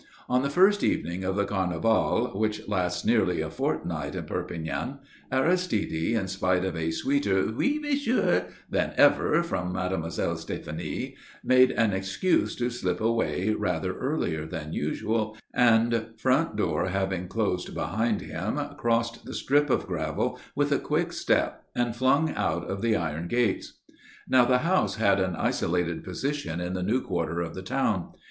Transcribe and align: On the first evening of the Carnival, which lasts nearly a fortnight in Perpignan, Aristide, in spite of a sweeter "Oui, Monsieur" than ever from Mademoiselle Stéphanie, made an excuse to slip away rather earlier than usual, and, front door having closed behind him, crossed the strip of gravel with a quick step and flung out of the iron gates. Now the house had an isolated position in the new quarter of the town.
On 0.27 0.41
the 0.41 0.49
first 0.49 0.83
evening 0.83 1.23
of 1.23 1.35
the 1.35 1.45
Carnival, 1.45 2.31
which 2.33 2.67
lasts 2.67 3.05
nearly 3.05 3.39
a 3.39 3.51
fortnight 3.51 4.15
in 4.15 4.25
Perpignan, 4.25 4.97
Aristide, 5.31 6.15
in 6.17 6.27
spite 6.27 6.65
of 6.65 6.75
a 6.75 6.89
sweeter 6.89 7.45
"Oui, 7.53 7.77
Monsieur" 7.77 8.47
than 8.67 8.93
ever 8.97 9.43
from 9.43 9.71
Mademoiselle 9.71 10.37
Stéphanie, 10.37 11.13
made 11.43 11.69
an 11.73 11.93
excuse 11.93 12.55
to 12.55 12.71
slip 12.71 12.99
away 12.99 13.51
rather 13.51 13.95
earlier 13.95 14.47
than 14.47 14.73
usual, 14.73 15.37
and, 15.53 16.07
front 16.17 16.55
door 16.55 16.87
having 16.87 17.27
closed 17.27 17.75
behind 17.75 18.21
him, 18.21 18.59
crossed 18.79 19.23
the 19.23 19.35
strip 19.35 19.69
of 19.69 19.85
gravel 19.85 20.39
with 20.55 20.71
a 20.71 20.79
quick 20.79 21.13
step 21.13 21.65
and 21.75 21.95
flung 21.95 22.31
out 22.33 22.63
of 22.67 22.81
the 22.81 22.95
iron 22.95 23.27
gates. 23.27 23.73
Now 24.27 24.45
the 24.45 24.57
house 24.65 24.95
had 24.95 25.19
an 25.19 25.35
isolated 25.35 26.03
position 26.03 26.59
in 26.59 26.73
the 26.73 26.81
new 26.81 27.01
quarter 27.01 27.39
of 27.41 27.53
the 27.53 27.61
town. 27.61 28.13